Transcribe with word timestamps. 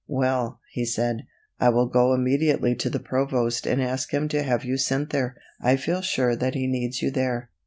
"Well," 0.07 0.61
he 0.71 0.83
said, 0.83 1.27
"I 1.59 1.69
will 1.69 1.85
go 1.85 2.15
immediately 2.15 2.73
to 2.73 2.89
the 2.89 2.99
provost 2.99 3.67
and 3.67 3.79
ask 3.79 4.11
him 4.11 4.27
to 4.29 4.41
have 4.41 4.65
you 4.65 4.75
sent 4.77 5.11
there. 5.11 5.37
I 5.61 5.75
feel 5.75 6.01
sure 6.01 6.35
that 6.35 6.55
he 6.55 6.65
needs 6.65 7.03
you 7.03 7.11
there." 7.11 7.51